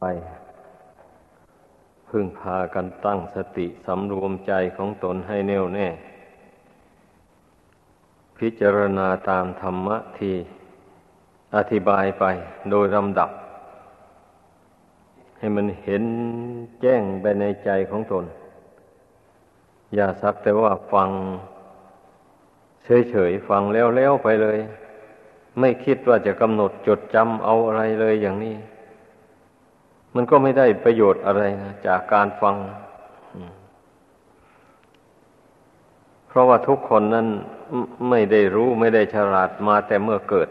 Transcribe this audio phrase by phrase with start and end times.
[0.00, 0.04] ไป
[2.08, 5.86] พึ่งพากันตั้งสติสำรวมใจของตนให้แน่วแน่
[8.38, 10.34] พิจารณาตามธรรมะที่
[11.56, 12.24] อธิบายไป
[12.70, 13.30] โดยลำดับ
[15.38, 16.04] ให้มันเห็น
[16.80, 18.24] แจ้งไปในใจของตน
[19.94, 21.10] อย่าสักแต่ว่าฟัง
[23.10, 23.62] เฉยๆฟัง
[23.96, 24.58] แล้วๆไปเลย
[25.60, 28.54] ไม่คิดว่าจะกำหนดจดจำเอาอะไรเลยอย่างนี้
[30.14, 32.56] มันก็ไม่ได้ประโยชน์อะไรนะจากการฟัง
[36.28, 37.26] เพราะว่าทุกคนนั้น
[38.10, 40.48] ไม่ได้รู้ไม่ได้ฉลาดมาแต่เมื่อเกิด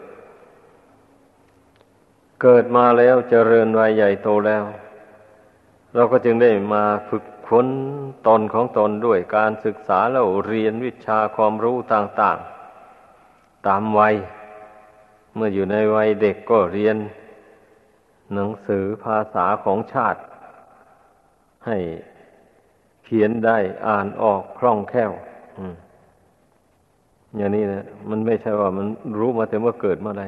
[2.42, 4.64] เกิดมาแล้วเจริญวัยใหญ่โตแล้ว
[5.94, 7.66] เราก็จึงได้มาฝึกค้น
[8.26, 12.38] ตนของตนด้วยการศึกษาแล้วเรียนวิชาความรู้ต่าง
[13.02, 14.14] ๆ ตามวัย
[15.34, 16.96] เมื่ออยู่ในวัยเด็กก็เรียน
[18.34, 20.20] หนังสือภาษาของชาติ
[21.66, 21.76] ให้
[23.04, 25.12] เขียนได้อ่านออกคล่องแคล่ว
[27.36, 28.86] อย่างนี้นะมันไม่ใช่ว่ามัน
[29.18, 30.24] รู้มาแต่เมื่อเกิดมาอะไร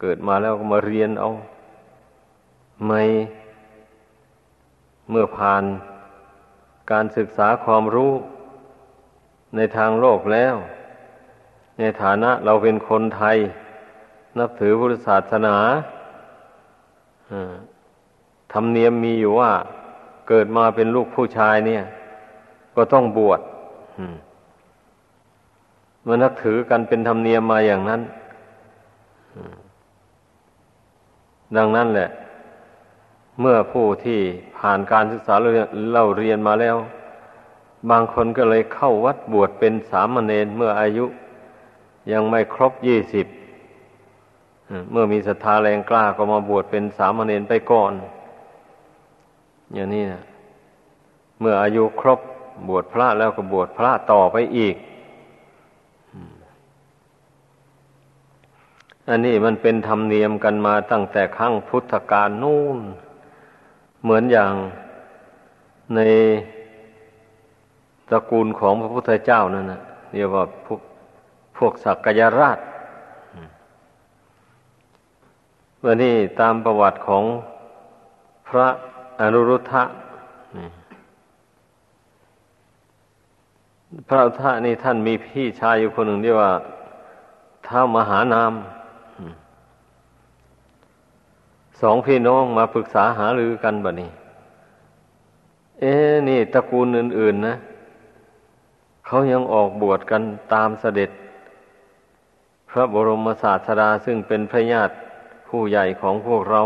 [0.00, 1.30] เกิดมาแล้วก็มาเรียนเอา
[2.86, 3.02] ไม่
[5.10, 5.64] เมื่อผ่าน
[6.92, 8.12] การศึกษาความรู้
[9.56, 10.54] ในทางโลกแล้ว
[11.78, 13.36] ในฐานะเราเป็นคนไทย
[14.38, 15.56] นับถือพุทธศาสนา
[18.52, 19.52] ธรรมเนียมมีอยู่ว่า
[20.28, 21.82] เกิดมาเป็นลูกผู้ชายเนี่ย
[22.76, 23.40] ก็ต้องบวช
[26.06, 28.00] มันนักถือกันเป็นธรรมเนียมมาอย่างนั้น
[31.56, 32.08] ดังนั้นแหละ
[33.40, 34.20] เมื่อผู้ที่
[34.58, 35.34] ผ่านการศึกษา
[35.92, 36.76] เล่าเรียนมาแล้ว
[37.90, 41.06] บางคนก็เลยเข้าวัดบวชเป็นสามเณรเมื่ออายุ
[42.12, 43.26] ยังไม่ครบยี่สิบ
[44.90, 47.92] เมื่อมีศรัทธาแรงกล้าก็มาบวชเป็นสามเณรไปก่อน
[49.74, 50.22] อย่างนี้นะ
[51.40, 52.20] เมื่ออายุครบ
[52.68, 54.76] บวชพระแล้วก็บวชพระต่อไปอีก
[59.08, 62.78] อันนี้มันเป็นธรรมเนียมกันมาตั้งแต่ครั้งพุทธกาลนู่น
[64.02, 64.52] เหมือนอย่าง
[65.94, 66.00] ใน
[68.08, 69.80] ตระกูลของพระพุทธเจ้านั่นนะ
[70.12, 70.80] เรียกว่าพวก
[71.56, 72.58] พวกสักกยราช
[75.84, 77.24] วันนี้ตามประวัติของ
[78.48, 78.68] พระ
[79.20, 79.82] อนุรุทธะ
[84.08, 86.50] พระอุทธะนี่ท่านมีพี่ชายอยู่คนหนึ่งที่ว่า
[87.66, 88.52] ท้ามหานาม
[91.80, 94.10] สองพี่น้องมาปรึกษาหารือกันบ่นี้
[95.80, 95.92] เอ๊
[96.28, 97.54] นี่ตระกูลอื่น ๆ นะ
[99.06, 100.22] เขายังออกบวชกัน
[100.52, 101.10] ตามเสด็จ
[102.70, 104.94] พระบรมศาสดาซึ่งเป็นพระญาติ
[105.48, 106.62] ผู้ใหญ่ของพวกเรา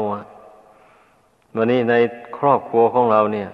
[1.57, 1.95] วันนี้ใน
[2.39, 3.49] ครอบครัวของเราเนี่ย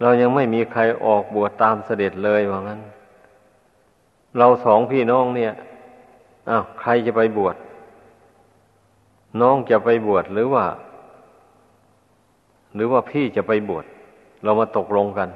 [0.00, 2.80] เรายังไม่มีใครออกบวชตามเสด็จเลยว่างั้น
[4.38, 5.52] เราสองพี่น้องเนี่ย
[6.50, 7.56] อ้าวใครจะไปบวช
[9.40, 10.64] น้องจะไปบวชหรือว่า
[12.74, 13.84] หรือว่าพี่จะไปบวช
[14.44, 15.28] เรามาตกลงกัน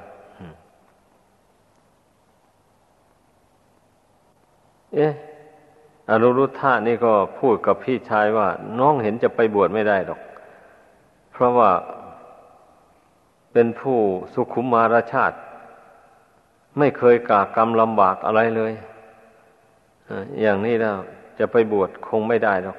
[4.95, 5.13] เอ๊ะ
[6.11, 10.21] อนุรุทธะนี่ก็พูดกับพี่ชายว่า น้องเห็นจะไปบวชไม่ได้หรอก
[11.33, 11.71] เพราะว่า
[13.53, 13.99] เป็นผู้
[14.35, 15.37] สุขุมมารชาติ
[16.79, 18.73] ไม่เคยกากรรมลำบากอะไรเลย
[20.41, 20.97] อย่างนี้แล้ว
[21.39, 22.79] จะไปบวชคงไม่ได้หรอก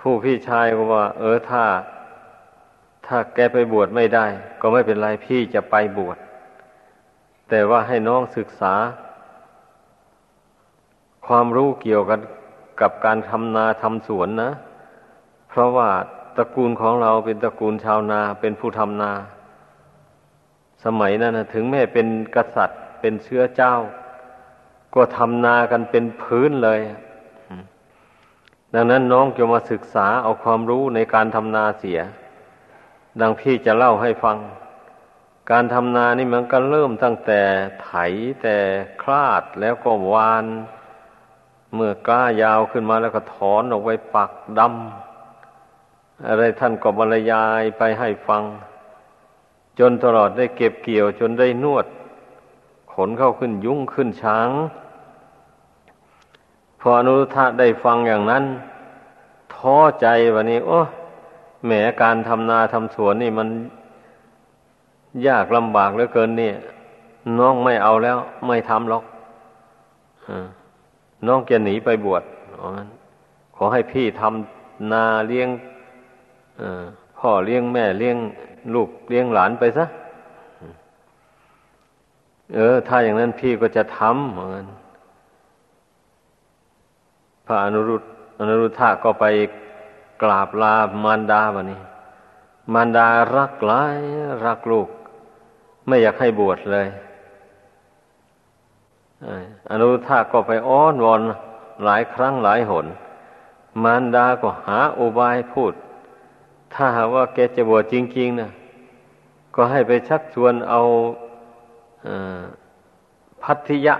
[0.00, 1.64] ผู้พี่ชายก็ว่า เออถ้า
[3.06, 4.26] ถ้าแกไปบวชไม่ได้
[4.60, 6.18] ก็ไม่เป็นไรพี่จะไปบวช
[7.50, 8.74] แต่ว่าให้น้องศึกษา
[11.26, 12.20] ความรู้เกี่ยวกัน
[12.80, 14.50] กับการทำนาทำสวนนะ
[15.48, 15.90] เพราะว่า
[16.36, 19.12] ตระกูลของเราเป็นตระกูลชาวนาเป็นผู้ทำนา
[20.84, 23.74] สมัยนั้นนะถึงแม้เป็นกษัตริย์เป็นเชื้อเจ้า
[24.94, 26.80] ก็ทำนากันเป็นพื้นเลย
[28.74, 32.00] ดังนั้นน้องจะมาศึกษาเอาความรู้ในการทำนาเสีย
[33.20, 34.38] ดังพี่จะเล่าให้ฟัง
[35.50, 37.40] การทำนานี่มันก็เริ่มตั้งแต่
[37.82, 37.90] ไถ
[38.42, 38.56] แต่
[39.02, 40.44] คลาดแล้วก็วาน
[41.74, 48.42] เมื่อกล้ายาวขึ้นมาแล้วก็ถอนออกไปปักดำอะไรท่านก็บรรยายไปให้ฟัง
[49.78, 51.86] จนตลอดได้เก็บเกี่ยวจนได้นวด
[52.92, 54.48] ขนเข้าขึ้นยุ่งขึ้นช้าง
[56.80, 58.44] พออนุทะได้ฟังอย่างนั้น
[59.54, 60.80] ท้อใจวันนี้ โอ้
[61.64, 61.70] แหม
[62.02, 63.48] การทำนาทำสวนนี่มัน
[65.26, 66.54] ยากลำบากเหลือเกินเนี่ย
[67.38, 69.04] น้องไม่เอาแล้ว ไม่ทำหรอก
[70.28, 70.46] อ่า
[71.28, 72.22] น้องจะหนีไปบวช
[73.56, 75.48] ขอให้พี่ทำนาเลี้ยง
[77.18, 78.16] พ่อเลี้ยงแม่เลี้ยง
[78.74, 79.84] ลูกเลี้ยงหลานไปซะ
[82.54, 84.66] เออ ถ้าอย่างนั้นพี่ก็จะทำเหมือนกัน
[87.46, 88.02] พระอนุรุต
[88.38, 89.24] อนุรุทธะก็ไป
[90.22, 90.74] กราบลา
[91.04, 91.80] มารดาบะนี้
[92.72, 93.06] มารดา
[93.36, 93.98] รักหลาย
[94.46, 94.88] รักลูก
[95.86, 96.86] ไม่อยากให้บวชเลย
[99.70, 101.20] อนุทธะก็ไปอ้อนวอน
[101.84, 102.86] หลายครั้งหลายหน
[103.82, 105.72] มารดาก็หาอุบายพูด
[106.74, 108.50] ถ้าหากว่าแกจะบวชจริงๆนะ
[109.54, 110.80] ก็ให้ไปชักชวนเอา
[113.42, 113.94] พัทธิยะ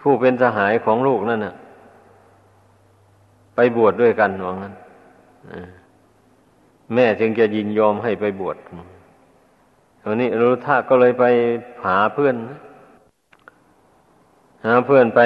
[0.00, 1.54] ผู้เป็นสหายของลูกนั่นน่ะ
[3.54, 4.74] ไปบวชดด้วยกันว่างั้น
[6.94, 8.56] แม่จึงจะยินยอมให้ไปบวช
[10.06, 11.24] วันนี้รู้ท่าก็เลยไป
[11.86, 12.36] หาเพื่อน
[14.64, 15.20] หาเพื่อนไป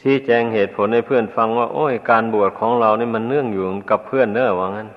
[0.00, 4.88] ชี้แจงเหตุผลให้เพื่อนฟังว่า โอ้ยการบวชของเรานี่มันเนื่องอยู่กับเพื่อนเนอะว่างั้น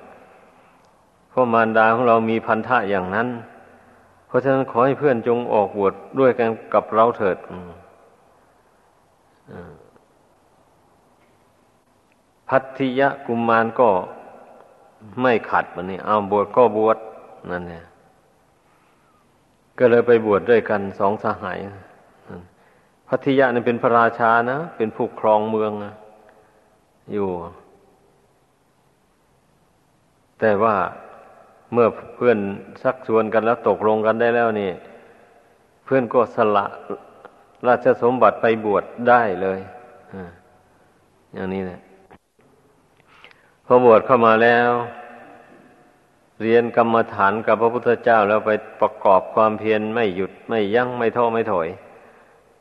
[1.30, 3.28] เพราะมารดาของเรามีพันธะอย่างนั้น
[4.26, 7.36] เพราะฉะนั้นขอให้เพื่อนจงออกบวชดด้วยกันกับเราเถิด
[12.48, 13.88] พัทธิยะกุมมารก็
[15.22, 16.98] ไม่ขัดมันนี่เอาบวชก็บวช
[17.50, 17.84] นั่นเนี่ย
[19.78, 21.58] ก็เลยไปบวชดด้วยกันสองสหาย
[23.12, 25.72] พัทธิยะนี่เป็นพระราชานะ เป็นผู้ครองเมือง
[27.12, 27.28] อยู่
[30.40, 30.74] แต่ว่า
[31.72, 32.38] เมื่อเพื่อน
[32.82, 34.70] สักชวนกันแล้วตกลงกันได้แล้วนี่
[35.84, 36.66] เพื่อนก็สละ
[37.66, 39.60] ราชสมบัติไปบวชได้เลย
[41.34, 41.80] อย่างนี้แหละ
[43.66, 44.70] พอบวชเข้ามาแล้ว
[46.42, 51.68] เรียนกรรมฐานกับพระพุทธเจ้าแล้วไปประกอบความเพียรไม่หยุดไม่ยั้งไม่ท้อไม่ถอย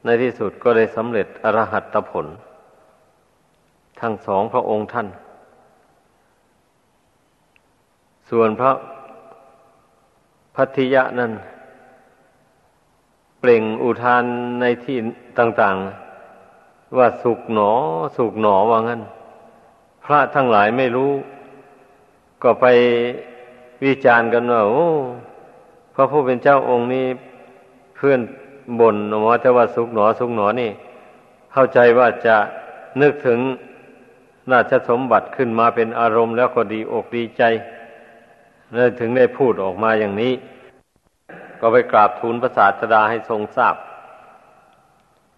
[0.06, 2.26] ในที่สุดก็ได้สำเร็จอรหัตผล
[4.02, 5.08] ทั้งสองพระองค์ท่าน
[8.30, 8.74] ส่วนพระ
[10.56, 11.32] พัทยะนั้น
[13.40, 14.24] เปล่งอุทาน
[14.62, 14.98] ในที่
[15.40, 15.76] ต่าง
[16.38, 17.72] ๆ ว่าสุกหนอ
[18.18, 19.02] สุกหนอว่างั้น
[20.06, 21.12] พระทั้งหลายไม่รู้
[22.44, 22.66] ก็ไป
[23.84, 24.88] วิจารณ์กันว่าโอ้
[25.94, 27.06] พระผู้เป็นเจ้าองค์นี้
[27.96, 28.20] เพื่อน
[28.80, 30.72] บ่นว่าแต่ว่าสุกหนอสุกหนอนี่
[31.54, 32.36] เข้าใจว่าจะ
[33.02, 33.40] นึกถึง
[34.52, 37.44] ราชสมบัติขึ้นมาเป็นอารมณ์แล้วก็ดีอกดีใจ
[38.74, 40.34] เลยถึงได้พูดออกมาอย่างนี้
[41.60, 43.76] ก็ไปกราบทูลพระศาสดาให้ทรงทราบ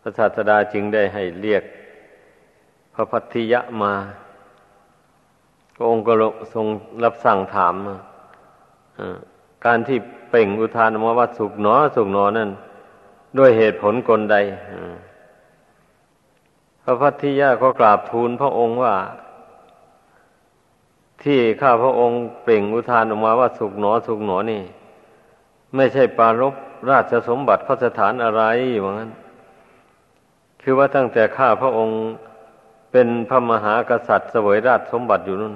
[0.02, 1.64] พระศาสดาจึงได้ให้เรียก
[2.94, 3.94] พระพัทธิยะมา
[5.76, 6.14] พระองค์ก็
[6.54, 6.66] ทรง
[7.04, 7.76] รับสั่งถาม
[9.66, 9.98] การที่
[10.30, 12.50] เป่งอุทานมาว่าสุกหนอสุกหนอนั่น
[13.38, 14.36] ด้วยเหตุผลกลใด
[16.84, 18.96] พระพัทธิยะก็กราบทูลพระองค์ว่า
[21.24, 24.62] ที่ข้าพระองค์เปล่งอุทานออกมาว่าสุกหนอสุกหนอนี่
[25.76, 26.54] ไม่ใช่ปารบ
[26.90, 28.44] ราชสมบัติพระสถานอะไร
[28.84, 29.12] ว่างั้น
[30.62, 32.00] คือว่าตั้งแต่ข้าพระองค์
[32.92, 35.56] เป็นพระมหากษัตริย์เสวยราชสมบัติอยู่นั่น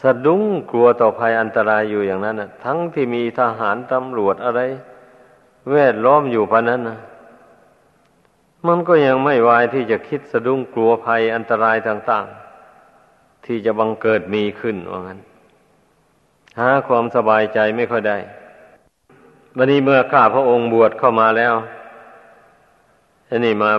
[0.00, 4.60] สะดุ้งกลัวต่อภัยอันตรายอยู่อย่างนั้นนะทั้งที่มีทหารตำรวจอะไร
[5.72, 6.98] แวดล้อมอยู่พะนั้นนะ
[8.66, 12.26] มันก็ยังไม่วายที่จะคิดสะดุ้งกลัวภัยอันตรายต่าง
[12.84, 15.18] ๆ ที่จะบังเกิดมีขึ้นว่างั้น
[16.58, 18.18] หาความสบายใจไม่ค่อยได้
[19.56, 21.54] วันนี้เมื่อข้าพระองค์บวชเข้ามาแล้ว
[23.28, 23.70] อันนี้มา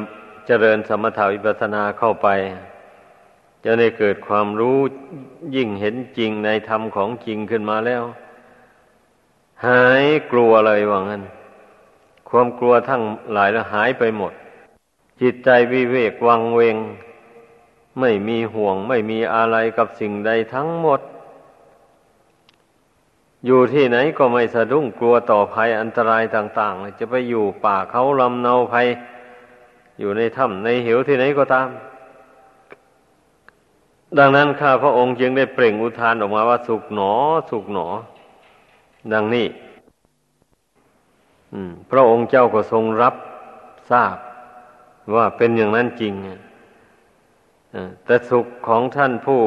[0.48, 2.28] เจริญสมถาวิปัสนาเข้าไป
[3.64, 4.80] จะได้เกิดความรู้
[5.56, 8.04] ยิ่งเห็นจริงในธรรมของจริงขึ้นมาแล้ว
[9.66, 11.24] หายกลัวเลยว่างั้น
[12.30, 14.34] ความกลัวทั้งหลายล้วหายไปหมด
[15.22, 16.78] จิตใจวิเวกวังเวง
[18.00, 21.00] ไม่มีห่วงไม่มีอะไรกับสิ่งใดทั้งหมด
[23.46, 28.88] อยู่ที่ไหนก็ไม่สะดุ้งกลัวต่อภัยอันตรายต่างๆจะไปอยู่ป่าเขาลำเนาภัย
[30.00, 31.70] อยู่ในถ้ำในเหวที่ไหนก็ตาม
[34.18, 37.12] ดังนั้นข้าพระองค์จึงได้เปล่งอุทานออกมาว่าสุขหนอ
[37.50, 37.88] สุขหนอ
[39.14, 39.46] ดังนี้
[41.92, 43.16] พระองค์เจ้าก็ทรงรับ
[43.92, 44.18] ทราบ
[45.16, 46.14] ว่าเป็นอย่างนั้นจริง
[48.06, 49.42] แต่สุขของท่านผู้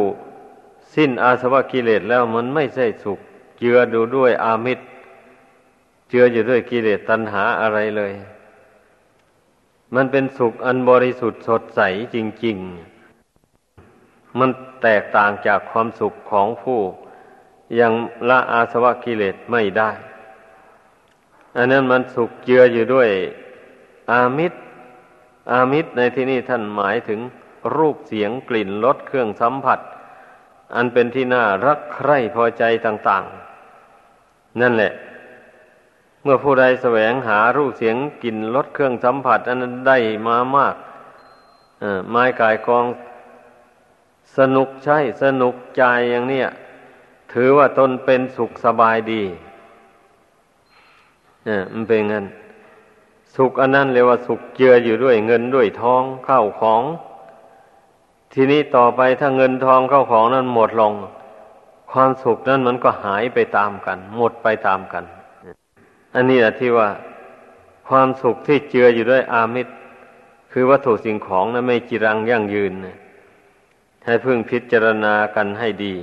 [0.95, 3.19] สิ้นอาสวะกิเลสแล้วมันไม่ใช่สุข
[3.59, 4.85] เจือดูด้วยอามิตร
[6.09, 8.13] เจืออยู่ด้วยกิเลสตัณหาอะไรเลย
[9.95, 11.81] มันเป็นสุขอันบริสุทธิ์สดใส
[12.15, 12.57] จริง
[13.43, 14.51] ๆ มัน
[14.83, 16.81] แตกต่างจากความสุขของผู้
[17.81, 17.93] ยัง
[18.29, 19.91] ละอาสวะกิเลสไม่ได้
[21.57, 23.11] อันนั้นมันสุขเจืออยู่ด้วย
[24.11, 24.59] อามิตร
[25.53, 27.21] อามิตรในที่นี้ท่านหมายถึง
[27.77, 29.81] รูปเสียงกลิ่นรสเครื่องสัมผัส
[30.75, 33.25] อันเป็นที่น่ารักใคร่พอใจต่าง
[33.93, 34.93] ๆ นั่นแหละ
[36.23, 40.75] เมื่อผู้ใดแสวงหารูปเสียงกลิ่นรสเครื่องสัมผัส อันนั้นได้มามาก
[42.11, 42.87] ไม้กายกอง
[44.39, 46.49] สนุกใช่สนุกใจอย่างเนี้ย
[47.33, 49.23] ถือว่าตนเป็นสุขสบายดี
[51.47, 52.27] เนี่ยมันเป็นงั้น
[53.37, 56.83] สุขอันนั้นเรียกว่าสุขเจืออยู่ด้วยเงินด้วยทองเข้าของ
[58.33, 60.93] ทีนี้ต่อไปถ้าเงินทองเข้าของนั้นหมดลง
[61.93, 65.05] ความสุขนั้นมันก็หายไปตามกัน หมดไปตามกัน
[66.15, 66.89] อันนี้แหละที่ว่า
[67.89, 69.73] ความสุขที่เจืออยู่ด้วยอามิตร
[70.53, 72.73] คือวัตถุสิ่งของนั้นไม่จีรังยั่งยืน
[74.05, 75.95] ให้พึ่งพิจารณากันให้ดี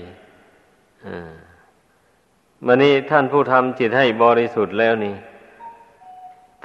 [1.08, 1.32] อ่า
[2.66, 5.16] มันนี้ท่านผู้ทำจิตให้บริสุทธิ์แล้วนี่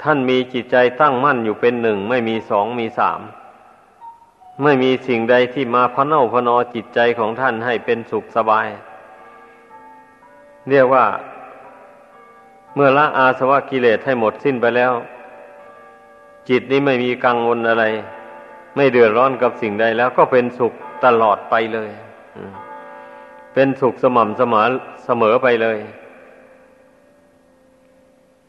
[0.05, 3.19] ท่านมีจิตใจตั้งมั่นอยู่เป็นหนึ่ง ไม่มีสองมีสาม
[4.63, 8.67] ไม่มีสิ่งใดที่มาพเนาพนอจิตใจของท่านให้เป็นสุขสบาย
[10.69, 11.05] เรียกว่า
[12.75, 14.93] เมื่อละอาสวะกิเลสให้หมดสิ้นไปแล้ว
[16.49, 17.85] จิตนี้ไม่มีกังวลอะไร
[18.75, 20.73] ไม่เดือดร้อนกับสิ่งใดแล้วก็เป็นสุข
[21.05, 21.91] ตลอดไปเลย
[23.53, 24.63] เป็นสุขสม่ำเสมอ
[25.05, 25.77] เสมอไปเลย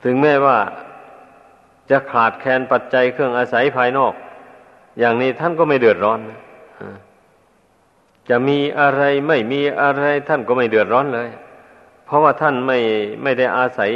[0.05, 0.59] ถึงแม้ว่า
[1.91, 4.15] จะขาดแคลนปัจจัยเครื่องอาศัยภายนอก
[4.99, 6.21] อย่างนี้ท่านก็ไม่เดือดร้อน
[8.29, 11.29] จะมีอะไรไม่มีอะไรท่านก็ไม่เดือดร้อนเลย
[12.05, 12.79] เพราะว่าท่านไม่
[13.23, 13.93] ไม่ได้อาศัย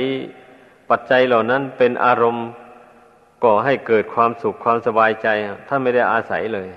[0.91, 2.47] ปัจจัยเหล่านั้นเป็นอารมณ์
[3.45, 5.29] ก่อให้เกิดความสุขความสบายใจ
[5.69, 6.69] ท่านไม่ได้อาศัยเลย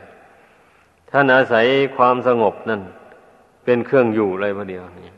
[1.12, 1.65] ท่านอาศัย
[1.98, 2.82] ความสงบนั่น
[3.65, 5.10] เป็นเครื่องอยู่เลยพอเดียวนี่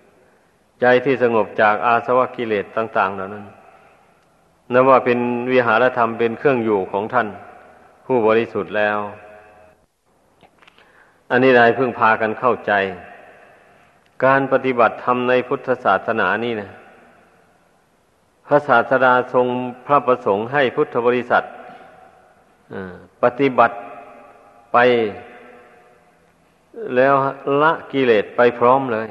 [0.81, 3.45] ใจที่สงบจากอาสวะกิเลสต่าง ๆ เหล่านั้น
[4.73, 5.19] นับว่าเป็น
[5.51, 7.27] วิหารธรรมเป็นเครื่องอยู่ของท่าน
[8.05, 8.97] ผู้บริสุทธิ์แล้ว
[11.31, 12.71] อันนี้ได้เพิ่งพากันเข้าใจ
[14.25, 16.69] การปฏิบัติธรรมในพุทธศาสนานี่นะ
[18.47, 19.47] พระศาสดาทรง
[19.85, 21.43] พระประสงค์ให้พุทธบริษัท
[23.23, 23.75] ปฏิบัติ
[24.73, 24.77] ไป
[26.95, 27.13] แล้ว
[27.61, 29.07] ละกิเลสไปพร้อมเลย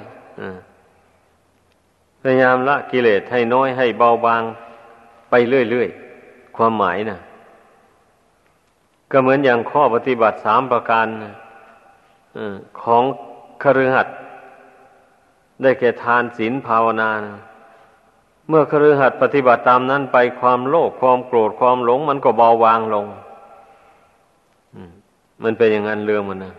[2.20, 4.42] พยายามละกิเลสให้น้อยให้เบาบาง
[5.36, 7.18] ไปเรื่อยๆ ความหมายนะ
[9.10, 11.06] ก็เหมือนอย่างข้อปฏิบัติสามประการ
[12.82, 13.02] ของ
[13.62, 14.16] คฤหัสถ์
[15.62, 17.36] ได้แก่ทานศีลภาวนานะ
[18.48, 23.06] เมื่อคฤหัสถ์ปฏิบัติตามนั้นไปความโลภความโกรธความหลง มันก็เบาบางลง
[25.42, 26.54] มันเป็นอย่างนั้นเรื่องมันนะ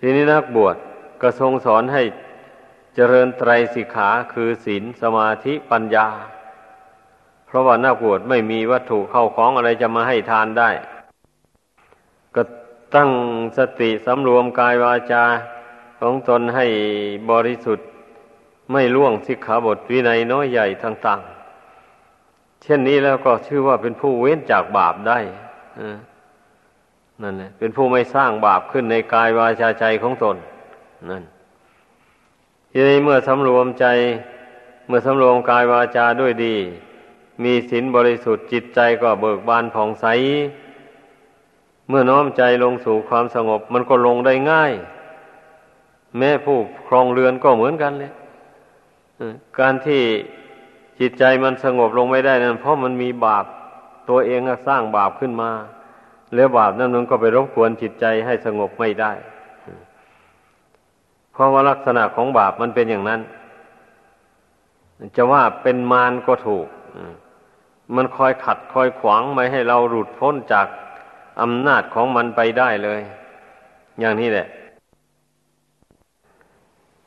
[0.00, 0.76] ทีนี้นักบวช
[1.22, 2.02] ก็ทรงสอนให้
[2.94, 6.08] เจริญไตรสิกขาคือศีลสมาธิปัญญา
[7.48, 10.70] เพราะว่านักบวชไม่มีวัตถุเข้าของอะไรจะมาให้ทานได้
[12.34, 12.42] ก็
[12.94, 13.10] ตั้ง
[13.58, 15.24] สติสำรวมกายวาจา
[16.00, 16.66] ของตนให้
[17.30, 17.86] บริสุทธิ์
[18.72, 25.18] ไม่ล่วงสิกขาบทวินัยน้อยใหญ่ต่างๆ เช่นนี้แล้วก็ชื่อว่าเป็นผู้เว้นจากบาปได้
[27.22, 30.36] นั่นแหละเป็นผู้ไม่สร้างบาปขึ้นในกายวาจาใจของตน
[31.10, 31.22] นั่น
[32.72, 33.86] ทีนี้เมื่อสำรวมใจ
[34.86, 36.56] เมื่อสำรวมกายวาจาด้วยดี
[37.44, 40.06] มีศีลบริสุทธิ์จิตใจก็เบิกบานผ่องใส
[41.88, 44.72] เมื่อน้อมใจลงสู่ความสงบ มันก็ลงได้ง่าย
[46.18, 48.12] แม่ผู้ครองเรือนก็เหมือนกันเลย
[49.58, 50.02] การที่
[51.00, 53.44] จิตใจมันสงบลงไม่ได้นั้นเพราะมันมีบาป
[54.08, 55.50] ตัวเองสร้างบาปขึ้นมา
[56.34, 59.12] แล้วบาปนั้นมันก็ไปรบกวนจิตใจให้สงบไม่ได้
[61.32, 63.20] เพราะว่าลักษณะของบาปมันเป็นอย่างนั้น
[65.16, 66.66] จะว่าเป็นมารก็ถูก
[67.96, 70.66] มันคอยขัดคอยขวางไม่ให้เราหลุดพ้นจาก
[71.40, 73.00] อำนาจของมันไปได้เลย
[74.00, 74.46] อย่างนี้แหละ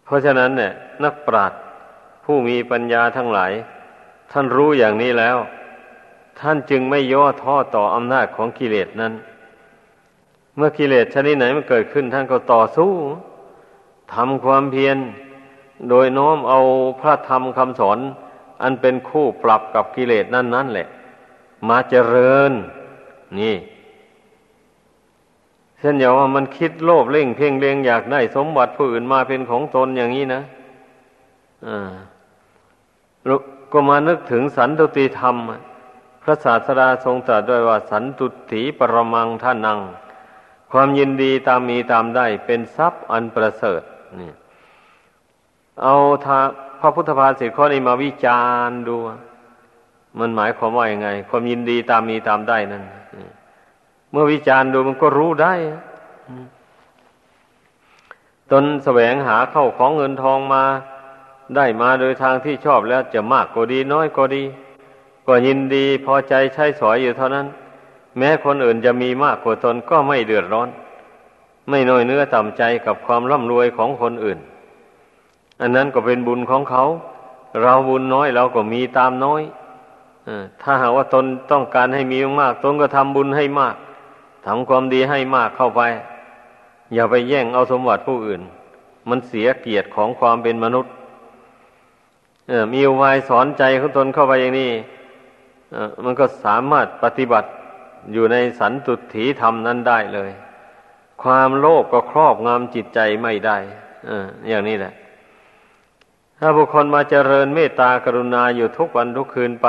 [0.04, 0.72] เพราะฉะนั้นเนี่ย
[1.04, 1.60] นักปราชญ์
[2.24, 3.52] ผู้มีปัญญาทั้งหลาย
[4.32, 5.38] ท่านรู้อย่างนี้แล้ว
[6.40, 9.14] ท่านจึงไม่ย่อท้อต่ออำนาจของกิเลสนั้น
[10.56, 12.92] เมื่อกิเลสชนิดไหนมันเกิดขึ้นท่านก็ต่อสู้
[14.14, 14.98] ทำความเพียร
[15.90, 16.60] โดยน้อมเอา
[17.02, 18.00] พระธรรมคำสอน
[18.62, 20.88] อันเป็นคู่ปรับกับกิเลสนั่นนั่นแหละ
[21.70, 22.52] มาเจริญ
[23.40, 23.56] นี่
[25.80, 30.42] เช่นอย่างว่ามันคิดโลภเล่งเพ่งเลงอยากได้สมบัติผู้อื่นมาเป็นของตนอย่างนี้นะ
[31.68, 31.92] อ่า
[33.72, 35.36] ก็มานึกถึงสันตุติธรรม
[36.24, 39.80] พระศาสดาทรงตรัสด้วยว่า สันตุถีปรมังท่านัง
[40.72, 43.82] ความยินดีตามมีตามได้เป็นทรัพย์อันประเสริฐ
[44.20, 44.32] นี่
[45.84, 46.40] เอาทา
[46.82, 48.96] พระพุทธภาษิตข้อนี้มาวิจารณ์ดู
[50.20, 52.84] มันหมายความว่าอย่างไง ความยินดีตามมีตามได้นั่น
[54.12, 55.54] เมื่อวิจารณ์ดูมันก็รู้ได้
[58.52, 60.64] ตนแสวงหาเข้าของเงินทองมา
[61.56, 64.44] ได้มาโดยทางที่ชอบแล้วจะมากก็ดีน้อยก็ดี
[65.28, 67.48] ก็ยินดีพอใจใช้สอยอยู่เท่านั้น
[68.18, 70.70] แม้คนอื่นจะมีมากกว่าตนก็ไม่เดือดร้อน
[71.70, 74.40] ไม่น้อยเนื้อต่ำใจกับความร่ำรวยของคนอื่น
[75.62, 76.84] อันนั้นก็เป็นบุญของเขา
[77.62, 79.42] เราบุญน้อยเราก็มีตามน้อย
[80.62, 83.76] ถ้าหากว่าตนต้องการให้มีมากตนก็ทำบุญให้มาก
[84.46, 85.82] ทำความดีให้มากเข้าไป
[86.94, 88.42] อย่าไปแย่งเอาสมบัติผู้อื่น
[89.10, 90.92] มันเสียเกียรติของความเป็นมนุษย์
[92.74, 94.72] มีอุบายสอนใจของตนเข้าไปอย่างนี้
[96.04, 97.50] มันก็สามารถปฏิบัติ
[98.14, 100.32] อยู่ในสันตุถีธรรมนั้นได้เลย
[101.24, 103.58] ความโลภกก็ครอบงำจิตใจไม่ได้
[104.50, 104.94] อย่างนี้แหละ
[106.44, 109.68] ถ้าบุคคลมาเจริญเมตตากรุณาอยู่ทุกวันทุกคืนไป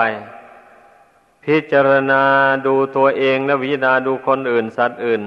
[1.44, 2.22] พิจารณา
[2.66, 5.22] ดูตัวเองและวิจารณาดูคนอื่นสัตว์อื่น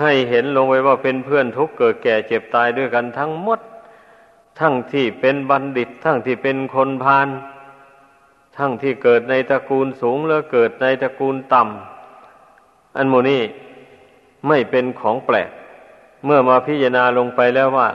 [0.00, 3.60] ให้เห็นลงไว้ว่าเป็นเพื่อนทุกเกิดแก่เจ็บตายด้วยกันทั้งหมด
[4.60, 7.28] ทั้งที่เป็นบัณฑิต ทั้งที่เป็นคนพาล
[8.58, 13.42] ทั้งที่เกิดในตระกูลสูงหรือเกิดในตระกูลต่ำอันโมนี้
[14.48, 15.50] ไม่เป็นของแปลก
[16.24, 17.88] เมื่อมาพิจารณาลงไปแล้วว่า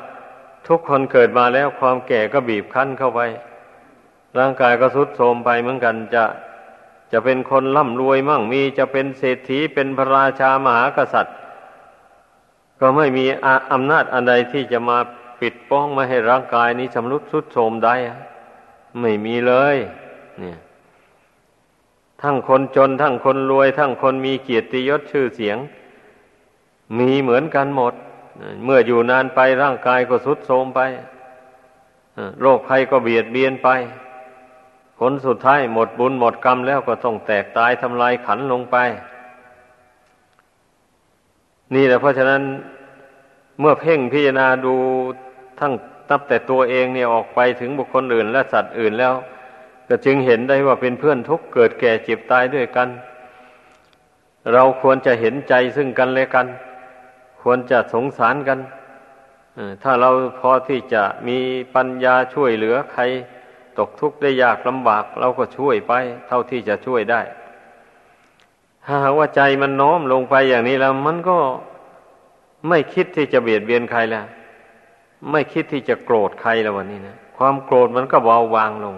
[0.67, 3.22] ทุกคนเกิดมาแล้วความแก่ก็บีบคั้นเข้าไป
[4.38, 6.24] ร่างกายก็ทรุดโทรมไปเหมือนกันจะ
[7.12, 11.36] จะเป็นคนร่ำรวยมั่งมีจะเป็นเศรษฐีเป็นพระราชามหากษัตริย์
[12.79, 13.25] ก็ไม่มี
[13.72, 14.98] อำนาจอันใดที่จะมา
[15.41, 17.95] ปิดป้องไม่ให้ร่างกายนี้ชำรุดทรุดโทรมได้
[19.00, 19.77] ไม่มีเลย
[20.39, 20.57] เนี่ย
[22.22, 25.57] ทั้งคนจนทั้งคนรวย ทั้งคนมีเกียรติยศชื่อเสียง
[27.00, 27.93] มีเหมือนกันหมด
[28.63, 30.81] เมื่ออยู่นานไปร่างกายก็ทรุดโทรมไป
[32.41, 33.69] โรคภัยก็เบียดเบียนไป
[34.99, 38.77] ผลสุดท้ายหมดบุญหมดกรรมแล้วก็ต้องแตกตายทำลายขันลงไป
[41.75, 42.41] นี่แหละเพราะฉะนั้น
[43.59, 44.75] เมื่อเพ่งพิจารณาดู
[45.59, 45.74] ทั้ง
[46.09, 49.13] ตับแต่ตัวเองเนี่ยออกไปถึงบุคคลอื่น และสัตว์อื่นแล้ว
[49.87, 52.89] ก็จึงเห็นได้ว่าเป็นเพื่อนทุกเกิดแก่เจ็บตายด้วยกัน
[54.53, 56.48] เราควรจะเห็นใจซึ่งกันและกัน
[57.48, 58.60] ควรจะสงสารกัน
[59.84, 61.38] ถ้าเราพอที่จะมี
[61.75, 63.03] ปัญญาช่วยเหลือใคร
[63.79, 65.94] ตกทุกข์ได้ยากลำบาก เราก็ช่วยไป
[66.27, 67.22] เท่าที่จะช่วยได้
[68.86, 71.38] ถ้าว่าใจมันน้อมลงไปอย่างนี้แล้ว มันก็
[72.70, 74.25] ไม่คิดที่จะเบียดเบียนใครแล้ว
[75.31, 78.96] ไม่คิดที่จะโกรธใครแล้ววันนี้นะความโกรธมันก็เบาบางลง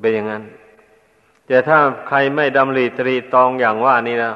[0.00, 0.42] เป็นอย่างนั้น
[1.46, 1.78] แต่ถ้า
[2.08, 4.32] ใครไม่ดำริตรีตองอย่างว่านี่นะ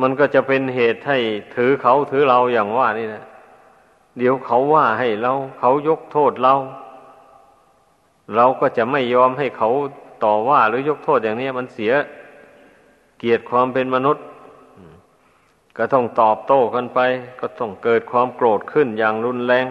[0.00, 1.18] มันก็จะเป็นเหตุให้
[1.54, 3.24] ถือเขาถือเราอย่างว่านี่นะ
[4.18, 6.54] เดี๋ยวเขาว่าให้เรา เขายกโทษเรา
[8.34, 9.70] เราก็จะไม่ยอมให้เขา
[10.24, 11.92] ต่อว่าหรือยกโทษอย่างนี้มันเสีย
[13.18, 14.24] เกียรติความเป็นมนุษย์
[15.76, 17.00] ก็ต้องตอบโต้กันไป
[17.40, 19.66] ก็ต้องเกิดความโกรธขึ้นอย่างรุนแรง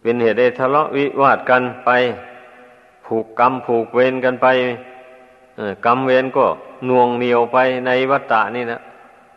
[0.00, 1.90] เป็นเหตุให้ทะเลาะวิวาทกันไป
[3.06, 4.46] ผูกกรรมผูกเวรกันไป
[5.86, 6.46] กรรมเวรก็
[6.88, 8.80] น่วงเหนียวไปในวัฏฏะนี่นะ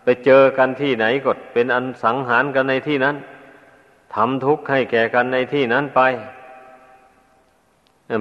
[0.03, 3.15] ไปเจอกันที่ไหนก็เป็นอันสังหารกันในที่นั้น
[4.15, 6.01] ทำทุกข์ให้แก่กันในที่นั้นไป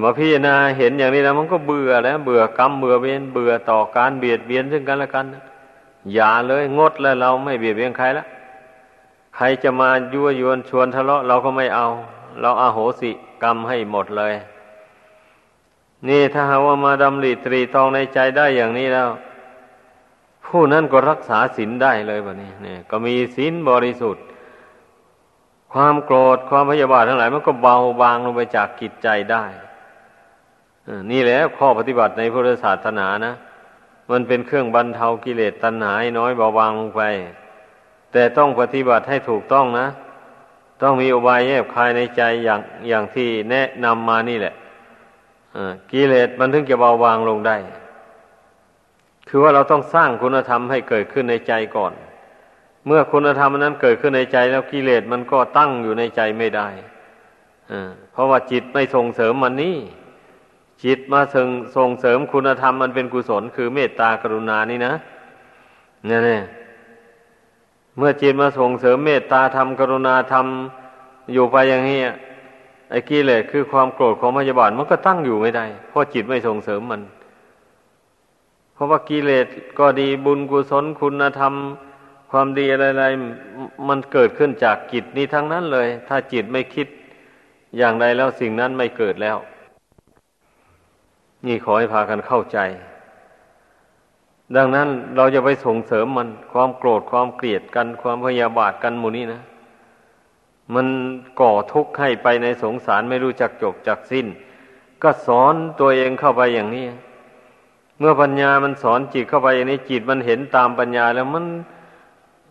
[0.02, 5.26] มาพิจารณาเห็นอย่างนี้แล้วมันก็เบื่อแล้วเบื่อกรรมเบื่อเวรเบื่อต่อการเบียดเบียนซึ่งกันและกัน
[6.14, 8.26] อย่าเลยงดแล้วเราไม่เบียดเบียนใครละ
[9.36, 11.86] ใครจะมายั่วยวนชวนทะเลาะเราก็ไม่เอา
[12.40, 13.10] เราอาโหสิ
[13.42, 14.34] กรรมให้หมดเลย
[16.08, 19.08] นี่ถ้าหาว่ามาดำริตรีตองในใจได้อย่างนี้แล้ว
[20.46, 24.24] ผู้นั้นก็รักษาศีลได้เลยแบบนี้เนี่ย ก็มีศีลบริสุทธิ์
[25.72, 29.44] ความโกรธความพยาบาททั้งหลาย มันก็เบาบางลงไปจากกิจใจได้
[31.10, 33.34] นี่แหละข้อปฏิบัติในพุทธศาสนานะ
[34.10, 37.02] มันเป็นเครื่องบรรเทากิเลสตัณหาน้อยเบาบางลงไป
[38.12, 39.86] แต่ต้องปฏิบัติให้ถูกต้องนะ
[40.82, 44.54] ต้องมีอุบายแยบคายในใจอย่างอย่างที่แนะนำมานี่แหละ
[45.92, 47.56] กิเลสมันถึงจะเบาบางลงได้
[49.28, 51.92] คือว่าเราต้องสร้างคุณธรรมให้เกิดขึ้นในใจก่อน
[52.86, 56.68] เมื่อคุณธรรมนั้นเกิดขึ้นในใจแล้วกิเลสมันก็ตั้งอยู่ในใจไม่ได้
[58.12, 59.76] เพราะว่าจิตไม่ส่งเสริมมันนี่
[60.84, 64.94] จิตมาส่งส่งเสริมคุณธรรมมันเป็นกุศล คือเมตตากรุณานี่นะ
[66.06, 66.42] เนี่ยเนี่ย
[67.98, 70.46] เมื่อจิตมาส่งเสริมเมตตาธรรมกรุณาธรรม
[71.32, 72.00] อยู่ไปอย่างนี้
[72.90, 77.02] ไอ้กิเลสคือความโกรธของพยาบาทมันก็ตั้งอยู่ไม่ได้ เพราะจิตไม่ส่งเสริมมัน
[78.74, 79.46] เพราะว่ากิเลส
[79.78, 81.54] ก็ดีบุญกุศลคุณธรรม
[82.30, 86.86] ความดีอะไรๆมันเกิดขึ้นจากจิตนี้ทั้งนั้นเลย ถ้าจิตไม่คิด
[87.76, 89.36] อย่างใดแล้วสิ่งนั้นไม่เกิดแล้ว
[91.46, 92.58] นี่ขอให้พากันเข้าใจ
[94.56, 99.42] ดังนั้นเราจะไปส่งเสริมมันความโกรธความเกลียดกันความพยาบาทกันหมู่นี้นะ
[100.74, 100.86] มัน
[101.40, 104.26] ก่อทุกข์ให้ไปในสงสารไม่รู้จักจบจักสิ้น
[105.02, 106.86] ก็สอนตัวเองเข้าไปอย่างนี้
[107.98, 111.44] เมื่อปัญญามันสอนจิตเข้าไปอย่างนี้จิตมันเห็นตามปัญญาแล้วมัน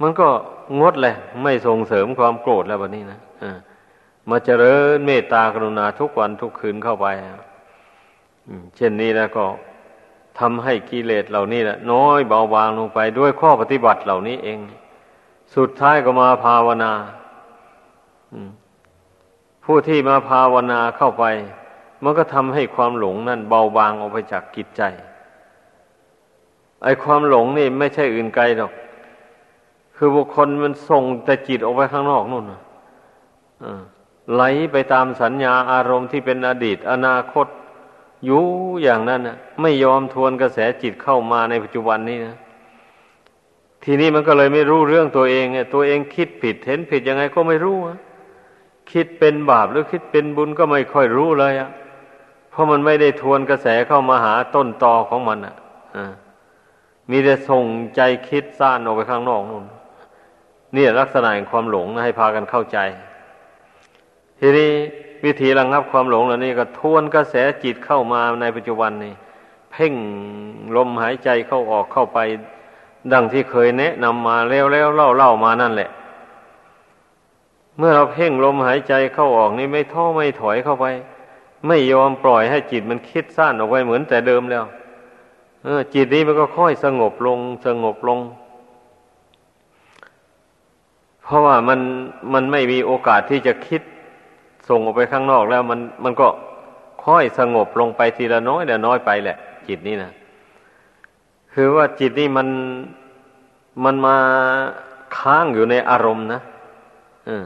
[0.02, 0.28] มันก็
[0.80, 3.20] งดเลยไม่ส่งเสริมความโกรธแล้วแบบนี้นะ
[4.30, 7.08] มาเจริญเมตตากรุณาทุกวันทุกคืนเข้าไป
[8.76, 9.46] เช่นนี้แล้วก็
[10.40, 14.60] ทำให้กิเลสเหล่านี้แหละน้อยเบาบางลงไปด้วยข้อปฏิบัติเหล่านี้เอง
[15.56, 16.92] สุดท้ายก็มาภาวนา
[19.66, 21.26] ผู้ที่มาภาวนาเข้าไป
[22.04, 24.82] มันก็ทำให้ความหลงนั่นเบาบางออกไปจากกิจใจ
[26.84, 28.72] ไอ้ความหลงนี่ไม่ใช่อื่นไกลหรอก
[29.96, 32.46] คือบุคคลมันส่งแต่จิตออกไปข้างนอกนู่น
[34.34, 37.48] ไหลไปตามสัญญาอารมณ์ที่เป็นอดีต อนาคต
[38.26, 38.44] อยู่
[38.84, 42.36] อย่างนั้นนะไม่ยอมทวนกระแสจิตเข้ามาในปัจจุบันนี้นะ
[43.84, 47.98] ทีนี้มันก็เลยไม่รู้เรื่องตัวเองเนี่ยตัวเองคิดผิดเห็นผิดยังไงก็ไม่รู้อะ
[48.92, 51.70] คิดเป็นบาปหรือคิดเป็นบุญก็ไม่ค่อยรู้เลยอะ
[52.52, 55.56] เพราะมันไม่ได้ทวนกระแสเข้ามาหาต้นตอของมันอะ
[57.10, 57.66] มีแต่ส่ง
[57.96, 59.66] ใจคิดซ่านออกไปข้างนอกนู่น
[60.76, 62.78] นี่ลักษณะแห่งความหลงนะให้พากันเข้าใจ
[64.40, 64.72] ทีนี้
[65.26, 69.14] วิธีระงับความหลงเหล่านี้ก็ทวนกระแสจิตเข้ามาในปัจจุบันนี่
[69.72, 69.94] เพ่ง
[70.76, 72.20] ลมหายใจเข้าออกเข้าไป
[73.14, 75.90] ดังที่เคยแนะนำมาแล้วแล้วเล่าเล่ามานั่นแหละ
[77.78, 80.86] เมื่อเราเพ่งลมหายใจเข้าออกนี่ไม่ท้อไม่ถอยเข้าไป
[81.68, 84.64] ไม่ยอมปล่อยให้จิตมันคิดสั้นออกไปเหมือนแต่เดิมแล้ว
[85.64, 88.20] เออจิตนี้มันก็ค่อยสงบลง สงบลง
[91.24, 91.80] เพราะว่ามัน
[92.34, 93.82] มันไม่มีโอกาสที่จะคิด
[94.70, 96.28] ส่งออกไปข้างนอกแล้ว มันมันก็
[97.06, 100.12] ค่อยสงบลงไปทีละน้อยละน้อยไปแหละ จิตนี่นะ
[101.54, 102.48] คือว่าจิตนี่มัน
[103.84, 104.18] มันมา
[105.18, 106.42] ค้างอยู่ในอารมณ์นะ
[107.28, 107.46] อืม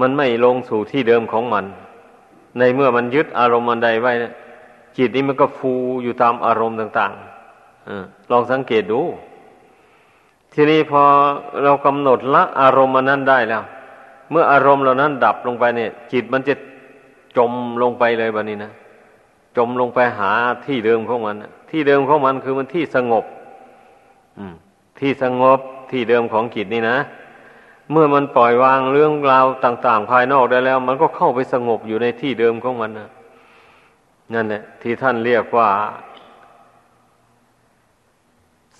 [0.00, 1.64] มันไม่ลงสู่ที่เดิมของมัน
[2.58, 4.12] ในเมื่อมันยึดอารมณ์มันใดไว้
[4.96, 7.90] จิตนี้มันก็ฟูอยู่ตามอารมณ์ต่างๆอ
[8.30, 9.00] ลองสังเกตดู
[10.52, 11.02] ทีนี้พอ
[11.62, 13.62] เรากำหนดละอารมณ์นนั้นได้แล้ว
[14.30, 16.54] เมื่ออารมณ์เหล่านั้นดับลงไปเนี่ย จิตมันจะ
[17.36, 17.52] จม
[17.82, 18.72] ลงไปเลยแบบนี้นะ
[19.56, 20.32] จมลงไปหา
[20.66, 21.36] ที่เดิมของมัน
[21.70, 23.24] ที่เดิมของมันคือมันที่สงบ
[24.38, 24.54] อืม
[25.00, 25.58] ที่สงบ
[25.90, 26.96] ที่เดิมของจิตนี่นะ
[27.90, 33.10] เมื่อมันปล่อยวางเรื่องราวต่าง ๆ ภายนอกได้แล้ว มันก็เข้าไปสงบอยู่ในที่เดิมของมันนะ
[34.34, 35.70] นั่นแหละที่ท่านเรียกว่า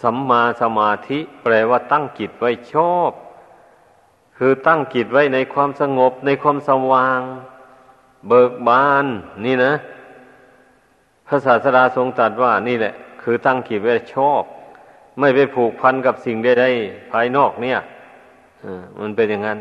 [0.03, 3.11] สัมมาสมาธิ แปลว่าตั้งจิตไว้ชอบ
[4.39, 7.21] คือตั้งจิตไว้ในความสงบ ในความสว่าง
[8.29, 9.07] เบิกบาน
[9.45, 9.75] นี่นะ
[11.27, 14.43] พระศาสดาทรงตรัสว่านี่แหละ คือตั้งจิตไว้ชอบ
[15.19, 17.79] ไม่ไปผูกพันกับสิ่งใดๆภายนอกเนี่ย
[19.01, 19.59] มันเป็นอย่างนั้น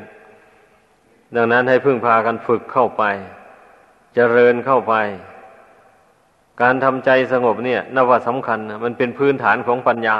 [1.35, 4.93] ดังนั้นให้พึ่งพากันฝึกเข้าไปจเจริญเข้าไป
[6.61, 10.17] การทำใจสงบเนี่ยนับว่าสำคัญนะมันเป็นพื้นฐานของปัญญา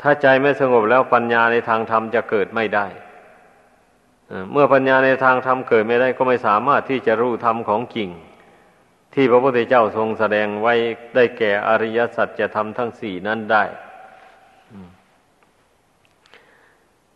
[0.00, 2.86] ถ้าใจไม่สงบแล้วปัญญาในทางธรรมจะเกิดไม่ได้
[4.52, 8.08] เมื่อปัญญาในทางธรรมเกิดไม่ได้ก็ไม่สามารถที่จะรู้ธรรมของจริง
[9.14, 10.74] ที่พระพุทธเจ้าทรงแสดงไว้
[11.14, 13.64] ได้แก่อริยสัจจะทำทั้งสี่นั้นได้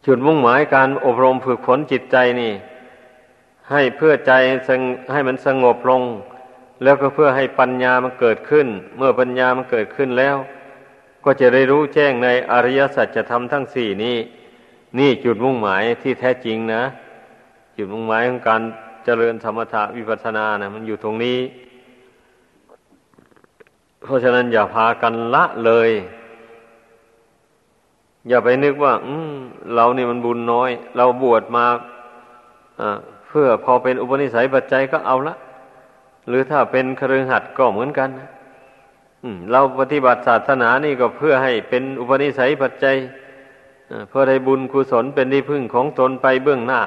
[0.06, 2.52] จุดมุ่งหมายการอบรมฝึกฝนจิตใจนี่
[3.70, 4.32] ให้เพื่อใจ
[5.12, 6.02] ให้มันสงบลง
[6.82, 8.66] แล้วก็เพื่อให้ปัญญามันเกิดขึ้น
[8.96, 10.36] เมื่อปัญญามันเกิดขึ้นแล้ว
[11.24, 14.16] ก็จะได้รู้แจ้งในอริยสัจจะทำทั้งสี่นี้
[14.98, 16.82] นี่จุดมุ่งหมายที่แท้จริงนะ
[17.76, 18.62] จุดมุ่งหมายของการ
[19.04, 21.38] เจริญธรรมถะวิปัสสนานะมันอยู่ตรงนี้
[24.02, 25.90] เพราะฉะนั้นอย่าพากันละเลย
[28.28, 29.14] อย่าไปนึกว่า อื
[29.74, 31.64] เรานี่มันบุญน้อย เราบวชมา
[33.28, 35.34] เพื่อพอเป็นอุปนิสัยปัจจัยก็เอาละ
[36.28, 38.28] หรือถ้าเป็นครือหัดก็เหมือนกันนะ
[39.52, 42.96] เราปฏิบัติศาสนานี่ก็เพื่อให้เป็นอุปนิสัยปัจจัย
[44.08, 46.80] เพื่อได้บุญกุศลเป็นที่พึ่งของตนไปเบื้องหน้า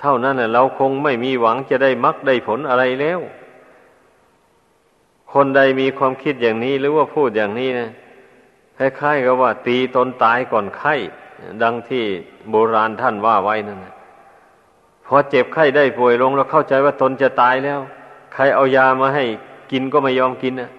[0.00, 3.20] เท่านั้นเราคงไม่มีหวังจะได้มรรคได้ผลอะไรแล้ว
[5.32, 7.90] คนใดมีความคิดอย่างนี้หรือว่าพูดอย่างนี้นะ
[9.00, 10.94] คล้ายๆกับว่า ตีตนตายก่อนไข้
[11.62, 12.04] ดังที่
[12.50, 13.78] โบราณท่านว่าไว้นั่น
[15.06, 17.80] พอเจ็บไข้ได้ป่วยลงแล้วเข้าใจว่าตนจะตายแล้ว
[18.34, 19.24] ใครเอายามาให้
[19.72, 20.70] กินก็ไม่ยอมกินนะ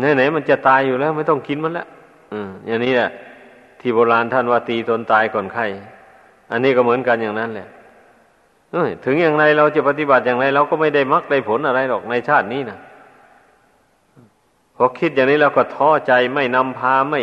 [0.00, 1.86] ไหนๆมันจะตายอยู่แล้ว ไม่ต้องกินมันละ
[2.32, 3.10] อืมอย่างนี้แหละ
[3.80, 5.66] ที่โบราณท่านว่าตีตนตายก่อนไข้
[6.52, 7.68] อันนี้ก็เหมือนกันอย่างนั้นแหละ
[9.04, 12.78] ถึงอย่างไรเราจะปฏิบัติอย่างไรเราก็ไม่ได้มรรคได้ผลอะไรหรอกในชาตินี้นะ
[14.82, 17.22] พอคิดอย่างนี้แล้วก็ท้อใจไม่นำพาไม่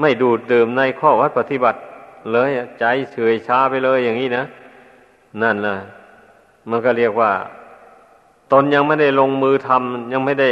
[0.00, 1.80] ไม่ดูดดื่มในข้อวัดปฏิบัติ
[2.32, 4.44] เลยใจเฉยชาไปเลยอย่างนี้นะ
[5.42, 5.76] นั่นแหละ
[6.70, 7.32] มันก็เรียกว่า
[8.52, 10.48] ตนยังไม่ได้ลงมือทำยังไม่ได้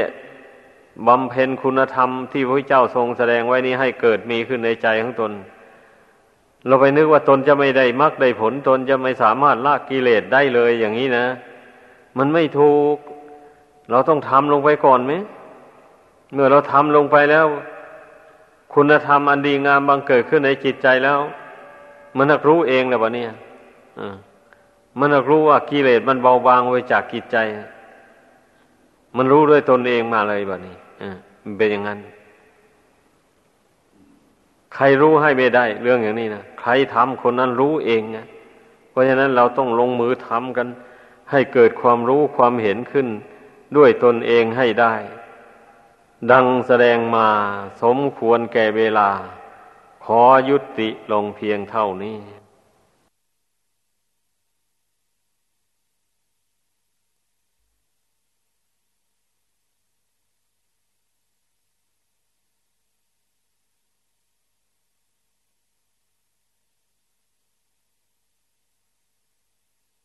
[1.07, 5.33] บำเพ็ญคุณธรรมที่พระเจ้าทรงแสดงไว้นี้ให้เกิดมีขึ้นในใจของตน
[6.67, 11.27] เราไปนึกว่าตนจะไม่ได้มรรคได้ผลตนจะไม่สามารถละกิเลสได้เลยอย่างนี้นะ
[12.19, 12.97] มันไม่ถูก
[13.91, 15.13] เราต้องทำลงไปก่อนไหม
[16.33, 17.47] เมื่อเราทำลงไปแล้ว
[18.75, 21.21] คุณธรรมอันดีงามบังเกิดขึ้นในจิตใจแล้ว
[22.17, 23.31] มันนักรู้เองนะวะเนี่ย
[24.99, 27.37] มันนักรู้ว่ากิเลสมันเบาบางไปจากจิตใจ
[29.17, 30.77] มันรู้ด้วยตนเองมาเลยแบบนี้
[31.43, 31.99] มันเป็นอย่างนั้น
[34.75, 38.27] ใครรู้ให้ไม่ได้ เรื่องอย่างนี้นะใครทำคนนั้นรู้เองนะ
[38.91, 40.69] เพราะฉะนั้นเราต้องลงมือทำกัน
[41.31, 43.07] ให้เกิดความรู้ความเห็นขึ้น
[43.77, 44.95] ด้วยตนเองให้ได้
[46.33, 47.29] ดังแสดงมา
[47.83, 49.11] สมควรแก่เวลา
[50.05, 52.19] ขอยุติลงเพียงเท่านี้